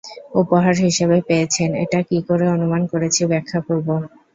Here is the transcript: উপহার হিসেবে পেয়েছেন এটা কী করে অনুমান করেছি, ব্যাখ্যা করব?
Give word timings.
উপহার 0.35 0.75
হিসেবে 0.85 1.17
পেয়েছেন 1.27 1.69
এটা 1.83 1.99
কী 2.09 2.17
করে 2.27 2.45
অনুমান 2.55 2.81
করেছি, 2.91 3.21
ব্যাখ্যা 3.31 3.59
করব? 3.67 3.87